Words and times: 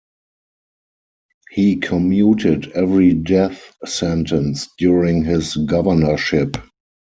He 1.51 1.75
commuted 1.75 2.71
every 2.71 3.13
death 3.13 3.75
sentence 3.85 4.67
during 4.79 5.23
his 5.23 5.55
governorship. 5.55 6.57